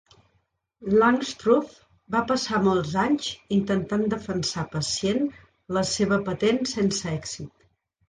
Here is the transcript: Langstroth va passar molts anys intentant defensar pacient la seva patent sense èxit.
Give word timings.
Langstroth 1.01 1.75
va 2.15 2.23
passar 2.31 2.63
molts 2.69 2.97
anys 3.03 3.29
intentant 3.59 4.09
defensar 4.17 4.67
pacient 4.75 5.33
la 5.81 5.89
seva 5.95 6.23
patent 6.33 6.63
sense 6.77 7.17
èxit. 7.19 7.59